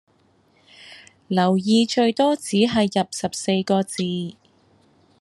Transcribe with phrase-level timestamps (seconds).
[1.27, 4.35] 留意最多只係入十四個字